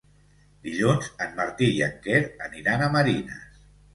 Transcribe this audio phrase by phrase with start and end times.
[0.67, 3.63] Dilluns en Martí i en Quer aniran a Marines.